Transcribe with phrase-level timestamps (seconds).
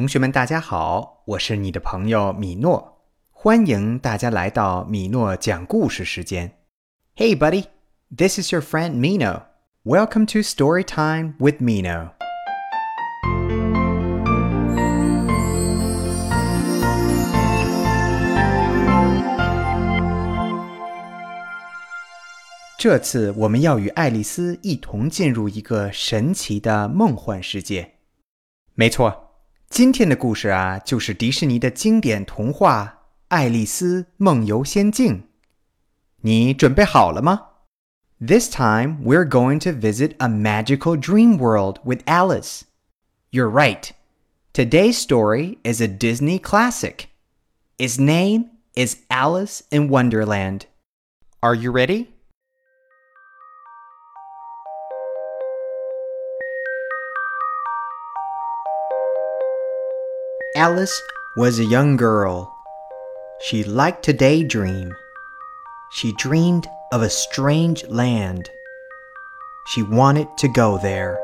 [0.00, 3.02] 同学们，大家好，我是你的朋友米诺，
[3.32, 6.56] 欢迎大家来到米诺讲故事时间。
[7.16, 7.66] Hey, buddy,
[8.16, 9.42] this is your friend Mino.
[9.84, 12.12] Welcome to Story Time with Mino.
[22.78, 27.96] 这次我们要与爱丽丝一同进入一个神奇的梦幻世界。
[28.72, 29.29] 没错，
[29.69, 35.17] 今天的故事啊，就是迪士尼的经典童话《爱丽丝梦游仙境》。
[36.21, 37.49] 你准备好了吗？
[38.25, 42.61] This time we're going to visit a magical dream world with Alice.
[43.31, 43.89] You're right.
[44.53, 47.07] Today's story is a Disney classic.
[47.77, 50.61] Its name is Alice in Wonderland.
[51.41, 52.13] Are you ready?
[60.60, 61.02] Alice
[61.38, 62.54] was a young girl.
[63.40, 64.94] She liked to daydream.
[65.90, 68.50] She dreamed of a strange land.
[69.68, 71.18] She wanted to go there.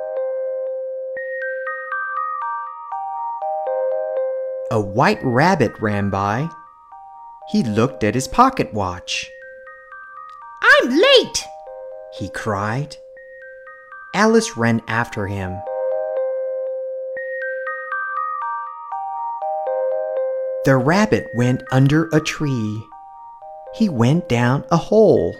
[4.71, 6.49] A white rabbit ran by.
[7.53, 9.31] He looked at his pocket watch.
[10.63, 11.45] I'm late!
[12.19, 12.97] he cried.
[14.15, 15.61] Alice ran after him.
[20.67, 22.89] The rabbit went under a tree.
[23.77, 25.33] He went down a hole.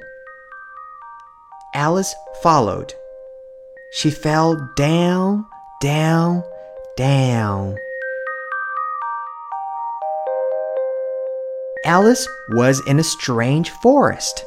[1.75, 2.95] Alice followed.
[3.91, 5.45] She fell down,
[5.81, 6.45] down,
[6.97, 7.77] down.
[11.85, 14.45] Alice was in a strange forest.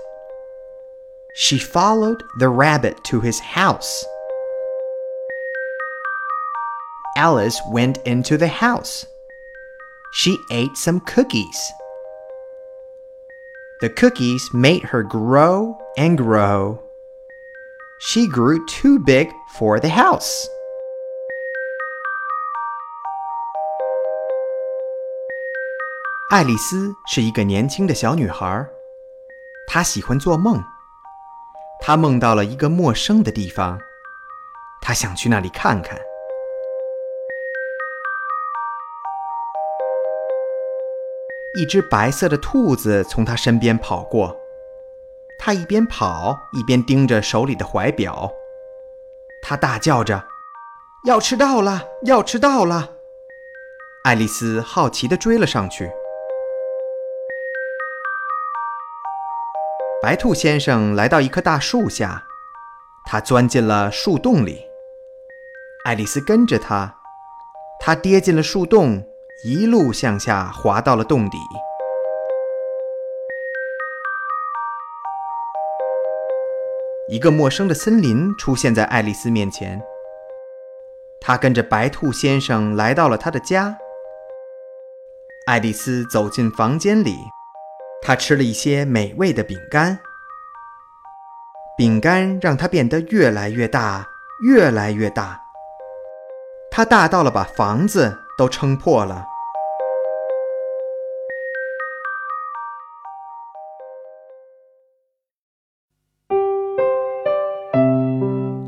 [1.35, 4.05] She followed the rabbit to his house.
[7.17, 9.05] Alice went into the house
[10.12, 11.58] she ate some cookies.
[13.80, 16.78] The cookies made her grow and grow.
[18.00, 20.46] She grew too big for the house.
[26.30, 28.66] 爱丽丝是一个年轻的小女孩，
[29.68, 30.62] 她喜欢做梦。
[31.80, 33.78] 她梦到了一个陌生的地方，
[34.80, 36.00] 她想去那里看看。
[41.55, 44.37] 一只白色的兔子从他身边跑过，
[45.39, 48.31] 他一边跑一边盯着手里的怀表，
[49.41, 50.27] 他大叫着
[51.05, 52.91] ：“要迟到了，要迟到了！”
[54.05, 55.91] 爱丽丝好奇地追了上去。
[60.01, 62.23] 白兔先生来到一棵大树下，
[63.05, 64.65] 他钻进了树洞里。
[65.83, 66.95] 爱丽丝跟着他，
[67.79, 69.03] 他跌进了树洞。
[69.41, 71.37] 一路向下滑到了洞底。
[77.07, 79.81] 一个陌生的森林出现在爱丽丝面前。
[81.21, 83.77] 她跟着白兔先生来到了他的家。
[85.47, 87.15] 爱丽丝走进房间里，
[88.01, 89.97] 她吃了一些美味的饼干。
[91.77, 94.05] 饼干让她变得越来越大，
[94.43, 95.41] 越来越大。
[96.69, 99.25] 它大到了把房子都撑破了。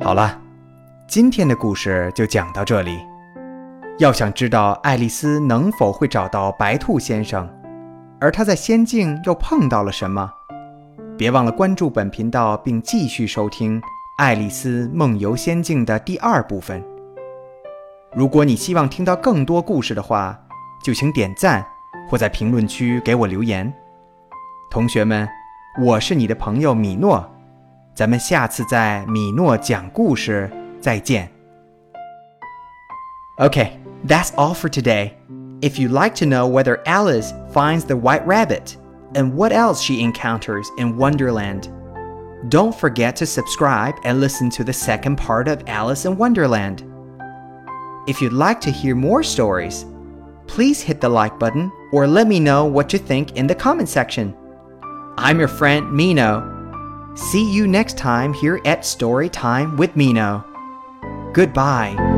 [0.03, 0.37] 好了，
[1.07, 2.99] 今天的故事就讲到这里。
[3.97, 7.49] 要想知道爱丽丝能否会找到白兔先生，
[8.19, 10.29] 而她在仙境又碰到了什么，
[11.17, 13.79] 别忘了关注本频道，并继续收听
[14.17, 16.90] 《爱丽丝梦游仙境》的第二部分。
[18.14, 20.38] 如果你希望听到更多故事的话，
[20.82, 21.66] 就请点赞
[22.08, 23.72] 或在评论区给我留言。
[24.70, 25.28] 同学们，
[25.82, 27.30] 我是你的朋友米诺。
[27.94, 31.30] 咱们下次在米诺讲故事再见。
[33.38, 33.72] Okay,
[34.06, 35.12] that's all for today.
[35.60, 38.76] If you'd like to know whether Alice finds the white rabbit
[39.14, 41.68] and what else she encounters in Wonderland,
[42.50, 46.84] don't forget to subscribe and listen to the second part of Alice in Wonderland.
[48.07, 49.85] If you'd like to hear more stories,
[50.47, 53.89] please hit the like button or let me know what you think in the comment
[53.89, 54.35] section.
[55.17, 56.61] I'm your friend Meeno
[57.15, 60.45] See you next time here at Story Time with Meeno.
[61.33, 62.10] Goodbye.